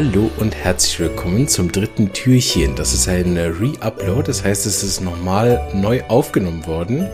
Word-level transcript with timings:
Hallo 0.00 0.30
und 0.38 0.54
herzlich 0.54 1.00
willkommen 1.00 1.48
zum 1.48 1.72
dritten 1.72 2.12
Türchen. 2.12 2.76
Das 2.76 2.94
ist 2.94 3.08
ein 3.08 3.36
Re-Upload, 3.36 4.28
das 4.28 4.44
heißt, 4.44 4.64
es 4.64 4.84
ist 4.84 5.00
nochmal 5.00 5.60
neu 5.74 6.02
aufgenommen 6.06 6.64
worden. 6.68 7.08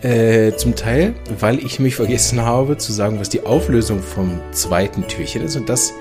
Äh, 0.00 0.56
zum 0.56 0.74
Teil, 0.74 1.12
weil 1.40 1.58
ich 1.58 1.78
mich 1.78 1.96
vergessen 1.96 2.40
habe 2.40 2.78
zu 2.78 2.94
sagen, 2.94 3.20
was 3.20 3.28
die 3.28 3.44
Auflösung 3.44 4.02
vom 4.02 4.40
zweiten 4.50 5.08
Türchen 5.08 5.42
ist. 5.42 5.56
Und 5.56 5.68
das 5.68 5.92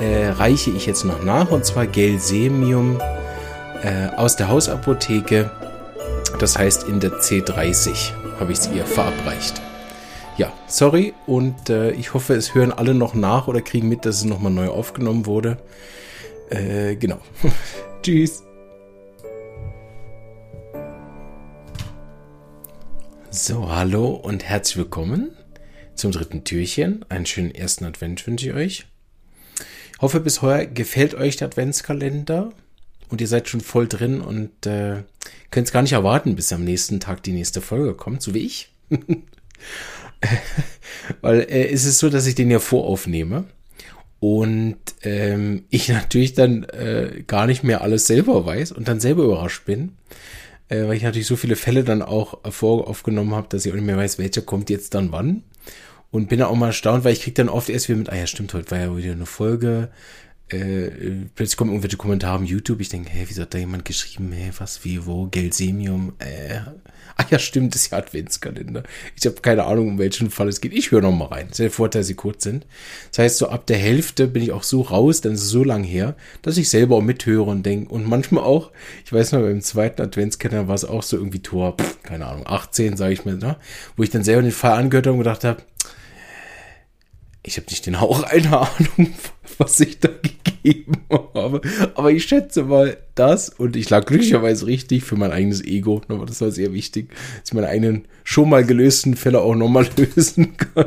äh, 0.00 0.26
reiche 0.26 0.70
ich 0.70 0.84
jetzt 0.84 1.06
noch 1.06 1.24
nach. 1.24 1.50
Und 1.50 1.64
zwar 1.64 1.86
Gelsemium 1.86 3.00
äh, 3.82 4.14
aus 4.16 4.36
der 4.36 4.48
Hausapotheke. 4.48 5.50
Das 6.38 6.58
heißt 6.58 6.86
in 6.88 7.00
der 7.00 7.12
C30 7.22 8.12
habe 8.38 8.52
ich 8.52 8.58
es 8.58 8.68
ihr 8.68 8.84
verabreicht. 8.84 9.62
Ja, 10.38 10.52
sorry 10.68 11.14
und 11.26 11.68
äh, 11.68 11.90
ich 11.90 12.14
hoffe, 12.14 12.34
es 12.34 12.54
hören 12.54 12.70
alle 12.70 12.94
noch 12.94 13.12
nach 13.12 13.48
oder 13.48 13.60
kriegen 13.60 13.88
mit, 13.88 14.04
dass 14.04 14.18
es 14.18 14.24
nochmal 14.24 14.52
neu 14.52 14.68
aufgenommen 14.68 15.26
wurde. 15.26 15.58
Äh, 16.48 16.94
genau. 16.94 17.18
Tschüss. 18.04 18.44
So, 23.30 23.68
hallo 23.68 24.10
und 24.10 24.44
herzlich 24.44 24.76
willkommen 24.76 25.32
zum 25.96 26.12
dritten 26.12 26.44
Türchen. 26.44 27.04
Einen 27.08 27.26
schönen 27.26 27.52
ersten 27.52 27.84
Advent 27.84 28.24
wünsche 28.24 28.50
ich 28.50 28.54
euch. 28.54 28.86
Ich 29.92 29.98
hoffe, 30.00 30.20
bis 30.20 30.40
heuer 30.40 30.66
gefällt 30.66 31.16
euch 31.16 31.36
der 31.36 31.48
Adventskalender 31.48 32.52
und 33.08 33.20
ihr 33.20 33.26
seid 33.26 33.48
schon 33.48 33.60
voll 33.60 33.88
drin 33.88 34.20
und 34.20 34.66
äh, 34.66 35.02
könnt 35.50 35.66
es 35.66 35.72
gar 35.72 35.82
nicht 35.82 35.94
erwarten, 35.94 36.36
bis 36.36 36.52
am 36.52 36.62
nächsten 36.62 37.00
Tag 37.00 37.24
die 37.24 37.32
nächste 37.32 37.60
Folge 37.60 37.94
kommt, 37.94 38.22
so 38.22 38.34
wie 38.34 38.46
ich. 38.46 38.70
Weil 41.20 41.40
äh, 41.40 41.68
es 41.68 41.84
ist 41.84 41.98
so, 41.98 42.08
dass 42.08 42.26
ich 42.26 42.34
den 42.34 42.50
ja 42.50 42.58
voraufnehme 42.58 43.44
und 44.20 44.76
ähm, 45.02 45.64
ich 45.70 45.88
natürlich 45.88 46.34
dann 46.34 46.64
äh, 46.64 47.22
gar 47.26 47.46
nicht 47.46 47.62
mehr 47.62 47.82
alles 47.82 48.06
selber 48.06 48.44
weiß 48.44 48.72
und 48.72 48.88
dann 48.88 49.00
selber 49.00 49.24
überrascht 49.24 49.64
bin, 49.64 49.92
äh, 50.68 50.84
weil 50.84 50.96
ich 50.96 51.02
natürlich 51.02 51.26
so 51.26 51.36
viele 51.36 51.56
Fälle 51.56 51.84
dann 51.84 52.02
auch 52.02 52.38
voraufgenommen 52.50 53.34
habe, 53.34 53.48
dass 53.50 53.64
ich 53.64 53.72
auch 53.72 53.76
nicht 53.76 53.86
mehr 53.86 53.96
weiß, 53.96 54.18
welcher 54.18 54.42
kommt 54.42 54.70
jetzt 54.70 54.94
dann 54.94 55.12
wann. 55.12 55.42
Und 56.10 56.30
bin 56.30 56.40
auch 56.40 56.54
mal 56.54 56.68
erstaunt, 56.68 57.04
weil 57.04 57.12
ich 57.12 57.20
krieg 57.20 57.34
dann 57.34 57.50
oft 57.50 57.68
erst 57.68 57.90
wieder 57.90 57.98
mit, 57.98 58.08
ah 58.08 58.16
ja, 58.16 58.26
stimmt, 58.26 58.54
heute 58.54 58.70
war 58.70 58.78
ja 58.78 58.96
wieder 58.96 59.12
eine 59.12 59.26
Folge, 59.26 59.90
äh, 60.50 60.90
plötzlich 61.34 61.56
kommen 61.56 61.70
irgendwelche 61.70 61.96
Kommentare 61.96 62.36
auf 62.36 62.44
YouTube. 62.44 62.80
Ich 62.80 62.88
denke, 62.88 63.10
hey, 63.10 63.24
wieso 63.28 63.42
hat 63.42 63.54
da 63.54 63.58
jemand 63.58 63.84
geschrieben, 63.84 64.32
hey, 64.32 64.50
was, 64.58 64.84
wie, 64.84 65.04
wo, 65.06 65.26
Gelsemium, 65.26 66.14
äh, 66.18 66.60
ach 67.16 67.24
ja, 67.30 67.38
stimmt, 67.38 67.74
ist 67.74 67.90
ja 67.90 67.98
Adventskalender. 67.98 68.82
Ich 69.16 69.26
habe 69.26 69.36
keine 69.42 69.64
Ahnung, 69.64 69.88
um 69.88 69.98
welchen 69.98 70.30
Fall 70.30 70.48
es 70.48 70.60
geht. 70.60 70.72
Ich 70.72 70.90
höre 70.90 71.02
noch 71.02 71.12
mal 71.12 71.26
rein. 71.26 71.48
Das 71.48 71.58
ist 71.58 71.60
der 71.60 71.70
Vorteil, 71.70 72.02
sie 72.02 72.14
kurz 72.14 72.44
sind. 72.44 72.66
Das 73.10 73.18
heißt, 73.18 73.38
so 73.38 73.48
ab 73.48 73.66
der 73.66 73.78
Hälfte 73.78 74.26
bin 74.26 74.42
ich 74.42 74.52
auch 74.52 74.62
so 74.62 74.82
raus, 74.82 75.20
dann 75.20 75.32
ist 75.32 75.42
es 75.42 75.50
so 75.50 75.64
lang 75.64 75.84
her, 75.84 76.16
dass 76.42 76.56
ich 76.56 76.70
selber 76.70 76.96
auch 76.96 77.02
mithöre 77.02 77.50
und 77.50 77.64
denke, 77.64 77.92
und 77.92 78.06
manchmal 78.06 78.44
auch, 78.44 78.70
ich 79.04 79.12
weiß 79.12 79.32
noch, 79.32 79.40
beim 79.40 79.60
zweiten 79.60 80.02
Adventskalender 80.02 80.68
war 80.68 80.74
es 80.74 80.84
auch 80.84 81.02
so 81.02 81.16
irgendwie 81.16 81.40
Tor, 81.40 81.76
pff, 81.78 82.02
keine 82.02 82.26
Ahnung, 82.26 82.46
18, 82.46 82.96
sage 82.96 83.12
ich 83.12 83.24
mir, 83.24 83.36
ne? 83.36 83.56
wo 83.96 84.02
ich 84.02 84.10
dann 84.10 84.24
selber 84.24 84.42
den 84.42 84.52
Fall 84.52 84.72
angehört 84.72 85.06
habe 85.06 85.14
und 85.14 85.24
gedacht 85.24 85.44
habe, 85.44 85.62
ich 87.42 87.56
habe 87.56 87.66
nicht 87.70 87.86
den 87.86 88.00
Hauch 88.00 88.22
einer 88.22 88.62
Ahnung, 88.70 89.14
was 89.58 89.80
ich 89.80 89.98
da 89.98 90.08
gegeben 90.62 90.92
habe. 91.34 91.60
Aber 91.94 92.10
ich 92.10 92.24
schätze 92.24 92.64
mal 92.64 92.96
das 93.14 93.48
und 93.48 93.76
ich 93.76 93.90
lag 93.90 94.06
glücklicherweise 94.06 94.66
richtig 94.66 95.04
für 95.04 95.16
mein 95.16 95.32
eigenes 95.32 95.62
Ego. 95.62 96.02
Aber 96.08 96.26
das 96.26 96.40
war 96.40 96.50
sehr 96.50 96.72
wichtig, 96.72 97.10
dass 97.10 97.50
ich 97.50 97.54
meine 97.54 97.68
eigenen 97.68 98.06
schon 98.24 98.48
mal 98.48 98.64
gelösten 98.64 99.16
Fälle 99.16 99.40
auch 99.40 99.54
nochmal 99.54 99.88
lösen 99.96 100.56
kann. 100.56 100.86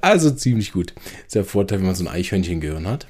Also 0.00 0.30
ziemlich 0.30 0.72
gut. 0.72 0.94
Ist 1.26 1.34
der 1.34 1.44
Vorteil, 1.44 1.78
wenn 1.78 1.86
man 1.86 1.94
so 1.94 2.04
ein 2.04 2.12
Eichhörnchen-Gehirn 2.12 2.88
hat. 2.88 3.06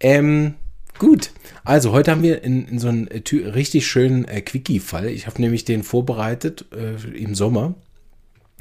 Ähm, 0.00 0.54
gut. 0.98 1.30
Also 1.64 1.92
heute 1.92 2.10
haben 2.10 2.22
wir 2.22 2.42
in, 2.42 2.66
in 2.66 2.78
so 2.78 2.88
einen 2.88 3.08
äh, 3.08 3.22
richtig 3.48 3.86
schönen 3.86 4.24
äh, 4.26 4.40
Quickie-Fall. 4.40 5.08
Ich 5.08 5.26
habe 5.26 5.40
nämlich 5.40 5.64
den 5.64 5.82
vorbereitet 5.82 6.66
äh, 6.74 7.16
im 7.16 7.34
Sommer 7.34 7.74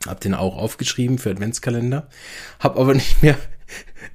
hab 0.07 0.19
den 0.19 0.33
auch 0.33 0.57
aufgeschrieben 0.57 1.17
für 1.17 1.31
Adventskalender. 1.31 2.07
Hab 2.59 2.77
aber 2.77 2.93
nicht 2.93 3.21
mehr, 3.23 3.37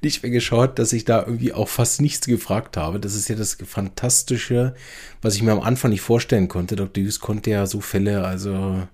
nicht 0.01 0.23
mehr 0.23 0.31
geschaut, 0.31 0.79
dass 0.79 0.93
ich 0.93 1.05
da 1.05 1.19
irgendwie 1.25 1.53
auch 1.53 1.67
fast 1.67 2.01
nichts 2.01 2.27
gefragt 2.27 2.77
habe. 2.77 2.99
Das 2.99 3.15
ist 3.15 3.29
ja 3.29 3.35
das 3.35 3.57
Fantastische, 3.65 4.75
was 5.21 5.35
ich 5.35 5.43
mir 5.43 5.51
am 5.51 5.61
Anfang 5.61 5.91
nicht 5.91 6.01
vorstellen 6.01 6.47
konnte. 6.47 6.75
Dr. 6.75 7.03
Hughes 7.03 7.19
konnte 7.19 7.51
ja 7.51 7.65
so 7.65 7.81
Fälle 7.81 8.23
also 8.25 8.87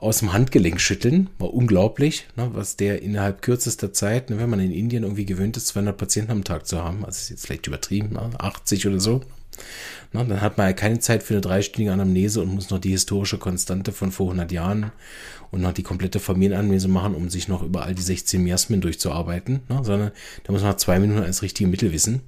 aus 0.00 0.20
dem 0.20 0.32
Handgelenk 0.32 0.80
schütteln. 0.80 1.28
War 1.38 1.52
unglaublich, 1.52 2.26
ne, 2.34 2.50
was 2.54 2.76
der 2.76 3.02
innerhalb 3.02 3.42
kürzester 3.42 3.92
Zeit, 3.92 4.30
ne, 4.30 4.38
wenn 4.38 4.48
man 4.48 4.60
in 4.60 4.72
Indien 4.72 5.02
irgendwie 5.02 5.26
gewöhnt 5.26 5.58
ist, 5.58 5.68
200 5.68 5.96
Patienten 5.96 6.32
am 6.32 6.44
Tag 6.44 6.66
zu 6.66 6.82
haben, 6.82 7.04
also 7.04 7.18
ist 7.18 7.28
jetzt 7.28 7.46
vielleicht 7.46 7.66
übertrieben, 7.66 8.14
ne, 8.14 8.30
80 8.38 8.86
oder 8.86 8.98
so, 8.98 9.20
na, 10.12 10.24
dann 10.24 10.40
hat 10.40 10.56
man 10.56 10.68
ja 10.68 10.72
keine 10.72 11.00
Zeit 11.00 11.22
für 11.22 11.34
eine 11.34 11.42
dreistündige 11.42 11.92
Anamnese 11.92 12.40
und 12.40 12.54
muss 12.54 12.70
noch 12.70 12.78
die 12.78 12.92
historische 12.92 13.36
Konstante 13.36 13.92
von 13.92 14.10
vor 14.10 14.28
100 14.28 14.50
Jahren 14.50 14.90
und 15.50 15.60
noch 15.60 15.74
die 15.74 15.82
komplette 15.82 16.18
Familienanamnese 16.18 16.88
machen, 16.88 17.14
um 17.14 17.28
sich 17.28 17.48
noch 17.48 17.62
über 17.62 17.84
all 17.84 17.94
die 17.94 18.02
16 18.02 18.42
Miasmen 18.42 18.80
durchzuarbeiten, 18.80 19.60
na, 19.68 19.84
sondern 19.84 20.12
da 20.44 20.52
muss 20.52 20.62
man 20.62 20.78
zwei 20.78 20.98
Minuten 20.98 21.22
als 21.22 21.42
richtige 21.42 21.68
Mittel 21.68 21.92
wissen. 21.92 22.22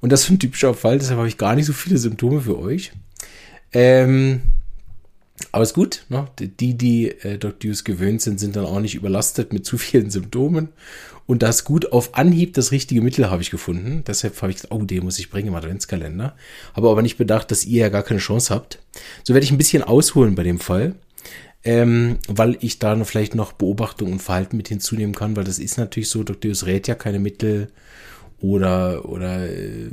Und 0.00 0.10
das 0.10 0.24
ist 0.24 0.30
ein 0.30 0.38
typischer 0.38 0.72
Fall, 0.72 0.98
deshalb 0.98 1.18
habe 1.18 1.28
ich 1.28 1.36
gar 1.36 1.54
nicht 1.54 1.66
so 1.66 1.74
viele 1.74 1.98
Symptome 1.98 2.40
für 2.40 2.58
euch. 2.58 2.92
Ähm, 3.72 4.40
aber 5.54 5.62
ist 5.62 5.74
gut, 5.74 6.04
ne? 6.08 6.26
die, 6.40 6.76
die 6.76 7.10
äh, 7.10 7.38
Dr. 7.38 7.70
Hughes 7.70 7.84
gewöhnt 7.84 8.20
sind, 8.20 8.40
sind 8.40 8.56
dann 8.56 8.64
auch 8.64 8.80
nicht 8.80 8.96
überlastet 8.96 9.52
mit 9.52 9.64
zu 9.64 9.78
vielen 9.78 10.10
Symptomen. 10.10 10.70
Und 11.26 11.44
das 11.44 11.64
gut 11.64 11.92
auf 11.92 12.16
Anhieb 12.16 12.54
das 12.54 12.72
richtige 12.72 13.00
Mittel 13.00 13.30
habe 13.30 13.40
ich 13.40 13.52
gefunden. 13.52 14.02
Deshalb 14.04 14.42
habe 14.42 14.50
ich 14.50 14.56
gesagt, 14.56 14.74
oh, 14.74 14.82
den 14.82 15.04
muss 15.04 15.20
ich 15.20 15.30
bringen 15.30 15.48
im 15.48 15.54
Adventskalender. 15.54 16.34
Habe 16.74 16.90
aber 16.90 17.02
nicht 17.02 17.18
bedacht, 17.18 17.52
dass 17.52 17.64
ihr 17.64 17.82
ja 17.82 17.88
gar 17.88 18.02
keine 18.02 18.18
Chance 18.18 18.52
habt. 18.52 18.80
So 19.22 19.32
werde 19.32 19.44
ich 19.44 19.52
ein 19.52 19.58
bisschen 19.58 19.84
ausholen 19.84 20.34
bei 20.34 20.42
dem 20.42 20.58
Fall. 20.58 20.96
Ähm, 21.62 22.18
weil 22.26 22.58
ich 22.60 22.80
da 22.80 23.02
vielleicht 23.04 23.36
noch 23.36 23.52
Beobachtung 23.52 24.10
und 24.10 24.22
Verhalten 24.22 24.56
mit 24.56 24.66
hinzunehmen 24.66 25.14
kann, 25.14 25.36
weil 25.36 25.44
das 25.44 25.60
ist 25.60 25.78
natürlich 25.78 26.08
so, 26.08 26.24
Dr. 26.24 26.50
Hughes 26.50 26.66
rät 26.66 26.88
ja 26.88 26.96
keine 26.96 27.20
Mittel 27.20 27.68
oder, 28.50 29.08
oder 29.08 29.48
äh, 29.48 29.88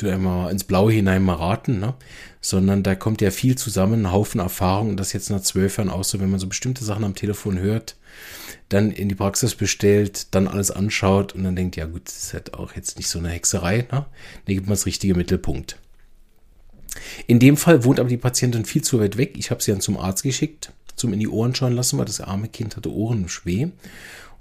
immer 0.00 0.50
ins 0.50 0.64
Blaue 0.64 0.92
hinein 0.92 1.22
mal 1.22 1.34
raten, 1.34 1.78
ne? 1.78 1.94
sondern 2.40 2.82
da 2.82 2.96
kommt 2.96 3.20
ja 3.20 3.30
viel 3.30 3.56
zusammen, 3.56 4.02
ein 4.02 4.12
Haufen 4.12 4.40
Erfahrung 4.40 4.90
und 4.90 4.96
das 4.96 5.12
jetzt 5.12 5.30
nach 5.30 5.42
zwölf 5.42 5.78
Jahren 5.78 5.90
auch 5.90 6.02
so, 6.02 6.18
wenn 6.18 6.30
man 6.30 6.40
so 6.40 6.48
bestimmte 6.48 6.84
Sachen 6.84 7.04
am 7.04 7.14
Telefon 7.14 7.58
hört, 7.58 7.96
dann 8.68 8.90
in 8.90 9.08
die 9.08 9.14
Praxis 9.14 9.54
bestellt, 9.54 10.34
dann 10.34 10.48
alles 10.48 10.70
anschaut 10.72 11.34
und 11.34 11.44
dann 11.44 11.54
denkt, 11.54 11.76
ja 11.76 11.86
gut, 11.86 12.02
das 12.06 12.24
ist 12.24 12.34
halt 12.34 12.54
auch 12.54 12.74
jetzt 12.74 12.96
nicht 12.96 13.08
so 13.08 13.20
eine 13.20 13.28
Hexerei, 13.28 13.86
ne? 13.92 14.06
Dann 14.46 14.54
gibt 14.54 14.66
man 14.66 14.74
das 14.74 14.86
richtige 14.86 15.14
Mittelpunkt. 15.14 15.78
In 17.26 17.38
dem 17.38 17.56
Fall 17.56 17.84
wohnt 17.84 18.00
aber 18.00 18.08
die 18.08 18.16
Patientin 18.16 18.64
viel 18.64 18.82
zu 18.82 18.98
weit 19.00 19.16
weg. 19.16 19.34
Ich 19.36 19.50
habe 19.50 19.62
sie 19.62 19.70
dann 19.70 19.80
zum 19.80 19.96
Arzt 19.96 20.24
geschickt, 20.24 20.72
zum 20.96 21.12
in 21.12 21.20
die 21.20 21.28
Ohren 21.28 21.54
schauen 21.54 21.72
lassen, 21.74 21.98
weil 21.98 22.06
das 22.06 22.20
arme 22.20 22.48
Kind 22.48 22.76
hatte 22.76 22.92
Ohrenschweh. 22.92 23.68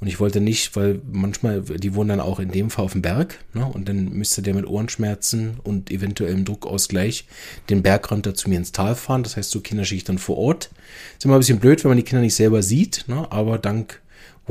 Und 0.01 0.07
ich 0.07 0.19
wollte 0.19 0.41
nicht, 0.41 0.75
weil 0.75 0.99
manchmal, 1.11 1.61
die 1.61 1.93
wohnen 1.93 2.09
dann 2.09 2.19
auch 2.19 2.39
in 2.39 2.51
dem 2.51 2.71
Fall 2.71 2.85
auf 2.85 2.93
dem 2.93 3.03
Berg, 3.03 3.37
ne? 3.53 3.65
und 3.65 3.87
dann 3.87 4.09
müsste 4.09 4.41
der 4.41 4.55
mit 4.55 4.65
Ohrenschmerzen 4.65 5.59
und 5.63 5.91
eventuellem 5.91 6.43
Druckausgleich 6.43 7.27
den 7.69 7.83
Berg 7.83 8.09
runter 8.09 8.33
zu 8.33 8.49
mir 8.49 8.57
ins 8.57 8.71
Tal 8.71 8.95
fahren. 8.95 9.21
Das 9.21 9.37
heißt, 9.37 9.51
so 9.51 9.61
Kinder 9.61 9.85
schicke 9.85 9.97
ich 9.97 10.03
dann 10.03 10.17
vor 10.17 10.39
Ort. 10.39 10.71
Ist 11.17 11.25
immer 11.25 11.35
ein 11.35 11.39
bisschen 11.39 11.59
blöd, 11.59 11.83
wenn 11.83 11.89
man 11.89 11.97
die 11.97 12.03
Kinder 12.03 12.23
nicht 12.23 12.33
selber 12.33 12.63
sieht, 12.63 13.05
ne? 13.07 13.31
aber 13.31 13.59
dank 13.59 14.00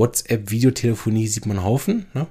WhatsApp, 0.01 0.51
Videotelefonie 0.51 1.29
sieht 1.29 1.47
man 1.47 1.63
Haufen. 1.63 2.07
Ne? 2.15 2.27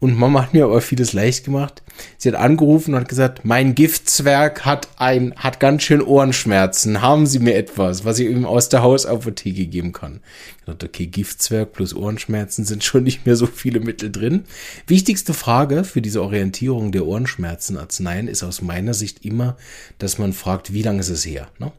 Und 0.00 0.16
Mama 0.16 0.42
hat 0.42 0.54
mir 0.54 0.64
aber 0.64 0.80
vieles 0.80 1.12
leicht 1.12 1.44
gemacht. 1.44 1.82
Sie 2.16 2.28
hat 2.28 2.36
angerufen 2.36 2.94
und 2.94 3.00
hat 3.00 3.08
gesagt, 3.08 3.44
mein 3.44 3.74
Giftzwerg 3.74 4.64
hat 4.64 4.88
ein, 4.96 5.34
hat 5.34 5.58
ganz 5.58 5.82
schön 5.82 6.00
Ohrenschmerzen. 6.00 7.02
Haben 7.02 7.26
Sie 7.26 7.40
mir 7.40 7.56
etwas, 7.56 8.04
was 8.04 8.20
ich 8.20 8.28
ihm 8.28 8.46
aus 8.46 8.68
der 8.68 8.82
Hausapotheke 8.82 9.66
geben 9.66 9.92
kann? 9.92 10.20
Ich 10.58 10.64
dachte, 10.66 10.86
okay, 10.86 11.06
Giftzwerg 11.06 11.72
plus 11.72 11.96
Ohrenschmerzen 11.96 12.64
sind 12.64 12.84
schon 12.84 13.02
nicht 13.02 13.26
mehr 13.26 13.34
so 13.34 13.46
viele 13.46 13.80
Mittel 13.80 14.12
drin. 14.12 14.44
Wichtigste 14.86 15.34
Frage 15.34 15.82
für 15.82 16.00
diese 16.00 16.22
Orientierung 16.22 16.92
der 16.92 17.06
Ohrenschmerzen 17.06 17.76
Arzneien 17.76 18.28
ist 18.28 18.44
aus 18.44 18.62
meiner 18.62 18.94
Sicht 18.94 19.24
immer, 19.24 19.56
dass 19.98 20.18
man 20.18 20.32
fragt, 20.32 20.72
wie 20.72 20.82
lange 20.82 21.00
ist 21.00 21.08
es 21.08 21.26
her? 21.26 21.48
Ne? 21.58 21.72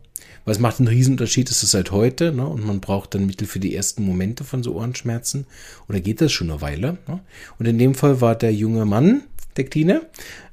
Es 0.45 0.59
macht 0.59 0.79
einen 0.79 0.87
Riesenunterschied, 0.87 1.49
ist 1.49 1.63
es 1.63 1.71
seit 1.71 1.91
heute, 1.91 2.31
ne? 2.31 2.47
Und 2.47 2.65
man 2.65 2.79
braucht 2.79 3.13
dann 3.13 3.25
Mittel 3.25 3.47
für 3.47 3.59
die 3.59 3.75
ersten 3.75 4.03
Momente 4.03 4.43
von 4.43 4.63
so 4.63 4.73
Ohrenschmerzen. 4.75 5.45
Oder 5.87 5.99
geht 5.99 6.21
das 6.21 6.31
schon 6.31 6.49
eine 6.49 6.61
Weile? 6.61 6.97
Ne? 7.07 7.19
Und 7.59 7.67
in 7.67 7.77
dem 7.77 7.93
Fall 7.93 8.19
war 8.19 8.35
der 8.35 8.53
junge 8.53 8.85
Mann, 8.85 9.21
der 9.57 9.65
Kleine, 9.65 10.01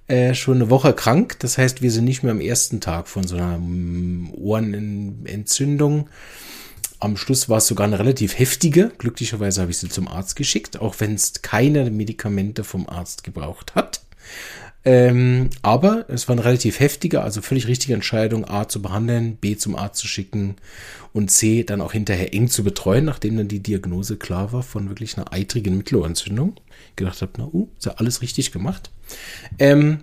äh, 0.08 0.34
schon 0.34 0.56
eine 0.56 0.70
Woche 0.70 0.92
krank. 0.92 1.38
Das 1.40 1.58
heißt, 1.58 1.82
wir 1.82 1.90
sind 1.90 2.04
nicht 2.04 2.22
mehr 2.22 2.32
am 2.32 2.40
ersten 2.40 2.80
Tag 2.80 3.08
von 3.08 3.26
so 3.26 3.36
einer 3.36 3.58
mm, 3.58 4.32
Ohrenentzündung. 4.34 6.08
Am 6.98 7.16
Schluss 7.16 7.48
war 7.48 7.58
es 7.58 7.66
sogar 7.66 7.86
eine 7.86 7.98
relativ 7.98 8.38
heftige. 8.38 8.92
Glücklicherweise 8.98 9.60
habe 9.60 9.70
ich 9.70 9.78
sie 9.78 9.88
zum 9.88 10.08
Arzt 10.08 10.36
geschickt, 10.36 10.80
auch 10.80 10.94
wenn 10.98 11.14
es 11.14 11.42
keine 11.42 11.90
Medikamente 11.90 12.64
vom 12.64 12.88
Arzt 12.88 13.24
gebraucht 13.24 13.74
hat. 13.74 14.05
Ähm, 14.84 15.50
aber 15.62 16.08
es 16.08 16.28
war 16.28 16.34
eine 16.34 16.44
relativ 16.44 16.78
heftige, 16.78 17.22
also 17.22 17.42
völlig 17.42 17.66
richtige 17.66 17.94
Entscheidung, 17.94 18.44
A 18.48 18.68
zu 18.68 18.80
behandeln, 18.80 19.34
B 19.34 19.56
zum 19.56 19.74
Arzt 19.74 20.00
zu 20.00 20.06
schicken 20.06 20.54
und 21.12 21.28
C 21.28 21.64
dann 21.64 21.80
auch 21.80 21.90
hinterher 21.90 22.32
eng 22.32 22.48
zu 22.48 22.62
betreuen, 22.62 23.04
nachdem 23.04 23.36
dann 23.36 23.48
die 23.48 23.58
Diagnose 23.58 24.16
klar 24.16 24.52
war 24.52 24.62
von 24.62 24.88
wirklich 24.88 25.16
einer 25.16 25.32
eitrigen 25.32 25.76
Mittelohrentzündung. 25.76 26.54
Gedacht 26.94 27.20
habe, 27.20 27.32
na, 27.38 27.48
uh, 27.52 27.68
ist 27.76 27.86
ja 27.86 27.94
alles 27.96 28.22
richtig 28.22 28.52
gemacht. 28.52 28.90
Ähm, 29.58 30.02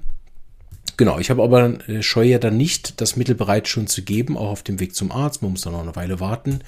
Genau, 0.95 1.17
ich 1.17 1.29
habe 1.29 1.41
aber 1.41 1.87
äh, 1.89 2.03
scheue 2.03 2.29
ja 2.29 2.39
dann 2.39 2.57
nicht, 2.57 3.01
das 3.01 3.15
Mittel 3.15 3.33
bereit 3.33 3.67
schon 3.67 3.87
zu 3.87 4.03
geben, 4.03 4.37
auch 4.37 4.49
auf 4.49 4.63
dem 4.63 4.79
Weg 4.79 4.95
zum 4.95 5.11
Arzt. 5.11 5.41
Man 5.41 5.51
muss 5.51 5.61
dann 5.61 5.73
noch 5.73 5.81
eine 5.81 5.95
Weile 5.95 6.19
warten. 6.19 6.59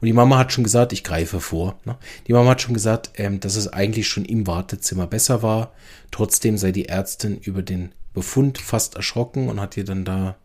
Und 0.00 0.06
die 0.06 0.12
Mama 0.12 0.38
hat 0.38 0.52
schon 0.52 0.64
gesagt, 0.64 0.92
ich 0.92 1.04
greife 1.04 1.40
vor. 1.40 1.78
Ne? 1.84 1.96
Die 2.26 2.32
Mama 2.32 2.50
hat 2.50 2.62
schon 2.62 2.74
gesagt, 2.74 3.10
ähm, 3.16 3.40
dass 3.40 3.56
es 3.56 3.68
eigentlich 3.68 4.08
schon 4.08 4.24
im 4.24 4.46
Wartezimmer 4.46 5.06
besser 5.06 5.42
war. 5.42 5.72
Trotzdem 6.10 6.56
sei 6.56 6.72
die 6.72 6.88
Ärztin 6.88 7.38
über 7.38 7.62
den 7.62 7.92
Befund 8.14 8.58
fast 8.58 8.94
erschrocken 8.94 9.48
und 9.48 9.60
hat 9.60 9.76
ihr 9.76 9.84
dann 9.84 10.04
da 10.04 10.36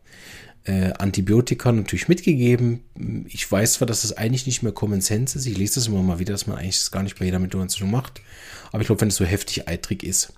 äh, 0.65 0.91
Antibiotika 0.97 1.71
natürlich 1.71 2.09
mitgegeben. 2.09 2.83
Ich 3.27 3.49
weiß 3.49 3.73
zwar, 3.73 3.87
dass 3.87 4.01
das 4.01 4.17
eigentlich 4.17 4.47
nicht 4.47 4.63
mehr 4.63 4.73
Common 4.73 5.01
Sense 5.01 5.37
ist. 5.37 5.45
Ich 5.45 5.57
lese 5.57 5.75
das 5.75 5.87
immer 5.87 6.01
mal 6.01 6.19
wieder, 6.19 6.33
dass 6.33 6.47
man 6.47 6.57
eigentlich 6.57 6.79
das 6.79 6.91
gar 6.91 7.03
nicht 7.03 7.17
bei 7.17 7.25
jeder 7.25 7.39
Mittelohrentzündung 7.39 7.91
macht. 7.91 8.21
Aber 8.71 8.81
ich 8.81 8.87
glaube, 8.87 9.01
wenn 9.01 9.07
es 9.07 9.15
so 9.15 9.25
heftig 9.25 9.67
eitrig 9.67 10.03
ist, 10.03 10.33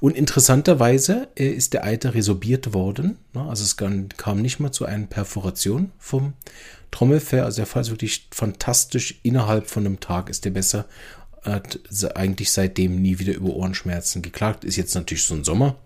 und 0.00 0.16
interessanterweise 0.16 1.28
äh, 1.36 1.48
ist 1.48 1.72
der 1.72 1.84
Eiter 1.84 2.14
resorbiert 2.14 2.74
worden. 2.74 3.18
Ne? 3.32 3.42
Also 3.42 3.64
es 3.64 3.76
kam 3.76 4.42
nicht 4.42 4.60
mal 4.60 4.72
zu 4.72 4.84
einer 4.84 5.06
Perforation 5.06 5.92
vom 5.98 6.34
Trommelfell. 6.90 7.42
Also 7.42 7.56
der 7.56 7.66
Fall 7.66 7.82
ist 7.82 7.90
wirklich 7.90 8.28
fantastisch. 8.30 9.18
Innerhalb 9.22 9.68
von 9.68 9.86
einem 9.86 10.00
Tag 10.00 10.30
ist 10.30 10.44
der 10.44 10.50
besser 10.50 10.86
hat 11.44 11.78
eigentlich 12.14 12.50
seitdem 12.50 13.00
nie 13.00 13.18
wieder 13.18 13.34
über 13.34 13.50
Ohrenschmerzen 13.50 14.22
geklagt. 14.22 14.64
Ist 14.64 14.76
jetzt 14.76 14.94
natürlich 14.94 15.24
so 15.24 15.34
ein 15.34 15.44
Sommer. 15.44 15.76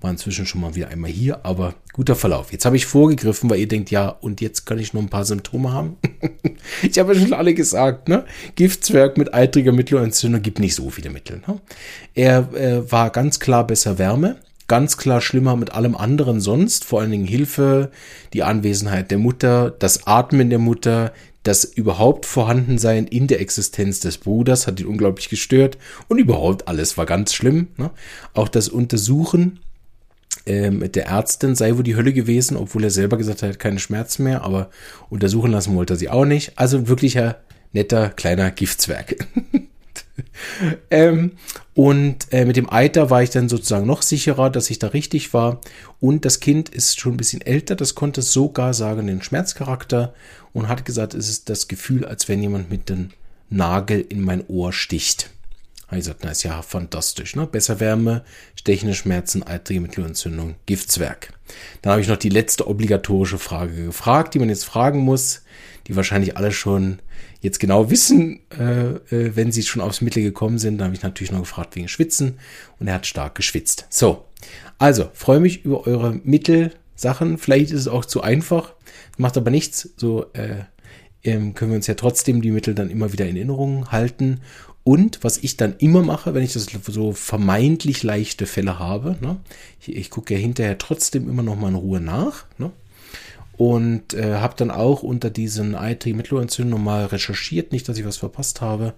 War 0.00 0.10
inzwischen 0.10 0.46
schon 0.46 0.60
mal 0.60 0.76
wieder 0.76 0.88
einmal 0.88 1.10
hier, 1.10 1.44
aber 1.44 1.74
guter 1.92 2.14
Verlauf. 2.14 2.52
Jetzt 2.52 2.64
habe 2.64 2.76
ich 2.76 2.86
vorgegriffen, 2.86 3.50
weil 3.50 3.58
ihr 3.58 3.66
denkt, 3.66 3.90
ja, 3.90 4.08
und 4.08 4.40
jetzt 4.40 4.64
kann 4.64 4.78
ich 4.78 4.92
noch 4.92 5.02
ein 5.02 5.08
paar 5.08 5.24
Symptome 5.24 5.72
haben. 5.72 5.96
ich 6.82 6.98
habe 6.98 7.14
ja 7.14 7.20
schon 7.20 7.32
alle 7.32 7.52
gesagt, 7.52 8.08
ne? 8.08 8.24
Giftzwerg 8.54 9.18
mit 9.18 9.34
eitriger 9.34 9.72
Mittelohrentzündung 9.72 10.40
gibt 10.40 10.60
nicht 10.60 10.76
so 10.76 10.88
viele 10.90 11.10
Mittel. 11.10 11.42
Ne? 11.48 11.60
Er 12.14 12.52
äh, 12.54 12.92
war 12.92 13.10
ganz 13.10 13.40
klar 13.40 13.66
besser 13.66 13.98
Wärme 13.98 14.36
ganz 14.68 14.98
klar 14.98 15.20
schlimmer 15.20 15.56
mit 15.56 15.72
allem 15.72 15.96
anderen 15.96 16.40
sonst, 16.40 16.84
vor 16.84 17.00
allen 17.00 17.10
Dingen 17.10 17.26
Hilfe, 17.26 17.90
die 18.34 18.42
Anwesenheit 18.42 19.10
der 19.10 19.18
Mutter, 19.18 19.70
das 19.70 20.06
Atmen 20.06 20.50
der 20.50 20.58
Mutter, 20.58 21.12
das 21.48 21.64
überhaupt 21.64 22.26
Vorhandensein 22.26 23.06
in 23.06 23.26
der 23.26 23.40
Existenz 23.40 24.00
des 24.00 24.18
Bruders 24.18 24.66
hat 24.66 24.80
ihn 24.80 24.86
unglaublich 24.86 25.30
gestört 25.30 25.78
und 26.06 26.18
überhaupt 26.18 26.68
alles 26.68 26.98
war 26.98 27.06
ganz 27.06 27.32
schlimm. 27.32 27.68
Ne? 27.78 27.90
Auch 28.34 28.48
das 28.48 28.68
Untersuchen 28.68 29.60
äh, 30.44 30.70
mit 30.70 30.94
der 30.94 31.06
Ärztin 31.06 31.54
sei 31.54 31.74
wohl 31.74 31.84
die 31.84 31.96
Hölle 31.96 32.12
gewesen, 32.12 32.58
obwohl 32.58 32.84
er 32.84 32.90
selber 32.90 33.16
gesagt 33.16 33.42
hat, 33.42 33.58
keine 33.58 33.78
Schmerzen 33.78 34.24
mehr, 34.24 34.42
aber 34.44 34.68
untersuchen 35.08 35.50
lassen 35.50 35.74
wollte 35.74 35.94
er 35.94 35.96
sie 35.96 36.10
auch 36.10 36.26
nicht. 36.26 36.52
Also 36.56 36.86
wirklicher 36.86 37.40
netter 37.72 38.10
kleiner 38.10 38.50
Giftzwerg. 38.50 39.16
ähm, 40.90 41.32
und 41.74 42.32
äh, 42.32 42.44
mit 42.44 42.56
dem 42.56 42.70
Eiter 42.72 43.10
war 43.10 43.22
ich 43.22 43.30
dann 43.30 43.48
sozusagen 43.48 43.86
noch 43.86 44.02
sicherer, 44.02 44.50
dass 44.50 44.70
ich 44.70 44.78
da 44.78 44.88
richtig 44.88 45.32
war. 45.32 45.60
Und 46.00 46.24
das 46.24 46.40
Kind 46.40 46.68
ist 46.68 46.98
schon 46.98 47.14
ein 47.14 47.18
bisschen 47.18 47.40
älter, 47.40 47.76
das 47.76 47.94
konnte 47.94 48.22
sogar 48.22 48.74
sagen, 48.74 49.06
den 49.06 49.22
Schmerzcharakter 49.22 50.14
und 50.52 50.68
hat 50.68 50.84
gesagt, 50.84 51.14
es 51.14 51.28
ist 51.28 51.48
das 51.48 51.68
Gefühl, 51.68 52.04
als 52.04 52.28
wenn 52.28 52.42
jemand 52.42 52.70
mit 52.70 52.88
dem 52.88 53.10
Nagel 53.50 54.00
in 54.00 54.20
mein 54.20 54.46
Ohr 54.48 54.72
sticht. 54.72 55.30
Habe 55.86 55.96
ich 55.96 56.04
gesagt, 56.04 56.20
na 56.22 56.32
ist 56.32 56.42
ja 56.42 56.60
fantastisch, 56.60 57.34
ne? 57.34 57.46
Besser 57.46 57.80
Wärme, 57.80 58.22
stechende 58.56 58.94
Schmerzen, 58.94 59.42
eitrige 59.42 59.80
Mittelohrentzündung, 59.80 60.56
Giftswerk. 60.66 61.32
Dann 61.80 61.92
habe 61.92 62.02
ich 62.02 62.08
noch 62.08 62.18
die 62.18 62.28
letzte 62.28 62.68
obligatorische 62.68 63.38
Frage 63.38 63.86
gefragt, 63.86 64.34
die 64.34 64.38
man 64.38 64.50
jetzt 64.50 64.66
fragen 64.66 65.00
muss, 65.00 65.44
die 65.86 65.96
wahrscheinlich 65.96 66.36
alle 66.36 66.52
schon 66.52 66.98
jetzt 67.40 67.60
genau 67.60 67.90
wissen, 67.90 68.40
äh, 68.58 68.88
äh, 69.14 69.36
wenn 69.36 69.52
sie 69.52 69.62
schon 69.62 69.82
aufs 69.82 70.00
Mittel 70.00 70.22
gekommen 70.22 70.58
sind. 70.58 70.78
Da 70.78 70.84
habe 70.84 70.94
ich 70.94 71.02
natürlich 71.02 71.32
noch 71.32 71.40
gefragt 71.40 71.76
wegen 71.76 71.88
Schwitzen 71.88 72.38
und 72.78 72.88
er 72.88 72.94
hat 72.94 73.06
stark 73.06 73.34
geschwitzt. 73.34 73.86
So, 73.90 74.24
also 74.78 75.08
freue 75.12 75.40
mich 75.40 75.64
über 75.64 75.86
eure 75.86 76.20
Mittelsachen. 76.24 77.38
Vielleicht 77.38 77.70
ist 77.70 77.80
es 77.80 77.88
auch 77.88 78.04
zu 78.04 78.22
einfach, 78.22 78.74
macht 79.16 79.36
aber 79.36 79.50
nichts. 79.50 79.90
So 79.96 80.26
äh, 80.32 80.64
ähm, 81.24 81.54
können 81.54 81.72
wir 81.72 81.76
uns 81.76 81.86
ja 81.86 81.94
trotzdem 81.94 82.42
die 82.42 82.50
Mittel 82.50 82.74
dann 82.74 82.90
immer 82.90 83.12
wieder 83.12 83.26
in 83.26 83.36
Erinnerung 83.36 83.90
halten. 83.90 84.40
Und 84.84 85.22
was 85.22 85.36
ich 85.38 85.56
dann 85.58 85.74
immer 85.78 86.02
mache, 86.02 86.32
wenn 86.32 86.42
ich 86.42 86.54
das 86.54 86.68
so 86.86 87.12
vermeintlich 87.12 88.02
leichte 88.02 88.46
Fälle 88.46 88.78
habe, 88.78 89.18
ne, 89.20 89.36
ich, 89.80 89.94
ich 89.94 90.10
gucke 90.10 90.32
ja 90.32 90.40
hinterher 90.40 90.78
trotzdem 90.78 91.28
immer 91.28 91.42
noch 91.42 91.56
mal 91.56 91.68
in 91.68 91.74
Ruhe 91.74 92.00
nach. 92.00 92.46
Ne, 92.56 92.72
und 93.58 94.14
äh, 94.14 94.36
habe 94.36 94.54
dann 94.56 94.70
auch 94.70 95.02
unter 95.02 95.30
diesen 95.30 95.74
IT-Mittelohrentzündungen 95.74 96.84
mal 96.84 97.06
recherchiert, 97.06 97.72
nicht, 97.72 97.88
dass 97.88 97.98
ich 97.98 98.06
was 98.06 98.16
verpasst 98.16 98.60
habe. 98.60 98.94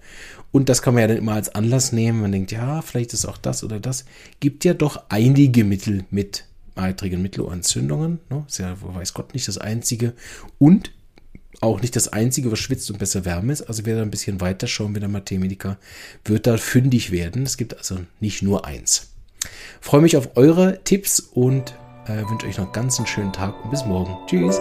Und 0.51 0.69
das 0.69 0.83
kann 0.83 0.93
man 0.93 1.01
ja 1.01 1.07
dann 1.07 1.17
immer 1.17 1.33
als 1.33 1.53
Anlass 1.55 1.91
nehmen. 1.91 2.21
Man 2.21 2.31
denkt, 2.31 2.51
ja, 2.51 2.83
vielleicht 2.83 3.11
ist 3.13 3.25
auch 3.25 3.37
das 3.37 3.63
oder 3.63 3.79
das. 3.79 4.05
Gibt 4.39 4.63
ja 4.63 4.75
doch 4.75 5.01
einige 5.09 5.63
Mittel 5.63 6.05
mit 6.11 6.45
eitrigen 6.75 7.23
Mittelohrentzündungen. 7.23 8.19
Ne? 8.29 8.45
Ist 8.47 8.59
ja, 8.59 8.77
weiß 8.79 9.15
Gott, 9.15 9.33
nicht 9.33 9.47
das 9.47 9.57
einzige. 9.57 10.13
Und 10.59 10.91
auch 11.59 11.81
nicht 11.81 11.95
das 11.95 12.09
einzige, 12.09 12.51
was 12.51 12.59
schwitzt 12.59 12.91
und 12.91 12.99
besser 12.99 13.25
Wärme 13.25 13.53
ist. 13.53 13.63
Also 13.63 13.87
wer 13.87 13.95
da 13.95 14.03
ein 14.03 14.11
bisschen 14.11 14.41
weiter 14.41 14.67
schauen 14.67 14.91
mit 14.91 15.01
der 15.01 15.09
Mathematiker, 15.09 15.79
wird 16.23 16.45
da 16.45 16.57
fündig 16.57 17.11
werden. 17.11 17.43
Es 17.43 17.57
gibt 17.57 17.75
also 17.75 17.97
nicht 18.19 18.43
nur 18.43 18.65
eins. 18.65 19.07
Freue 19.79 20.01
mich 20.01 20.17
auf 20.17 20.37
eure 20.37 20.83
Tipps 20.83 21.19
und 21.19 21.73
äh, 22.07 22.27
wünsche 22.29 22.47
euch 22.47 22.57
noch 22.57 22.65
einen 22.65 22.73
ganz 22.73 23.07
schönen 23.07 23.33
Tag 23.33 23.53
und 23.63 23.69
bis 23.69 23.85
morgen. 23.85 24.17
Tschüss. 24.27 24.59